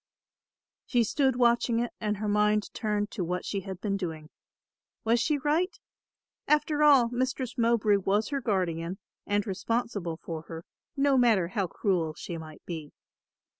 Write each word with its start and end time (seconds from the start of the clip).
She 0.87 1.03
stood 1.03 1.35
watching 1.35 1.77
it 1.79 1.93
and 2.01 2.17
her 2.17 2.27
mind 2.27 2.73
turned 2.73 3.11
to 3.11 3.23
what 3.23 3.45
she 3.45 3.59
had 3.59 3.79
been 3.79 3.97
doing. 3.97 4.31
Was 5.03 5.19
she 5.19 5.37
right? 5.37 5.79
After 6.47 6.81
all 6.81 7.09
Mistress 7.09 7.55
Mowbray 7.55 7.97
was 7.97 8.29
her 8.29 8.41
guardian 8.41 8.97
and 9.27 9.45
responsible 9.45 10.17
for 10.17 10.41
her, 10.47 10.65
no 10.97 11.19
matter 11.19 11.49
how 11.49 11.67
cruel 11.67 12.15
she 12.15 12.35
might 12.39 12.65
be. 12.65 12.91